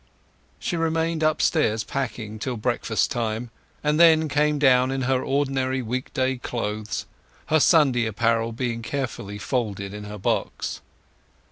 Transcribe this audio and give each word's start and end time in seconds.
She 0.57 0.75
remained 0.77 1.21
upstairs 1.21 1.83
packing 1.83 2.39
till 2.39 2.57
breakfast 2.57 3.11
time, 3.11 3.51
and 3.83 3.99
then 3.99 4.29
came 4.29 4.57
down 4.57 4.89
in 4.89 5.03
her 5.03 5.21
ordinary 5.23 5.83
week 5.83 6.11
day 6.15 6.37
clothes, 6.39 7.05
her 7.49 7.59
Sunday 7.59 8.07
apparel 8.07 8.51
being 8.51 8.81
carefully 8.81 9.37
folded 9.37 9.93
in 9.93 10.05
her 10.05 10.17
box. 10.17 10.81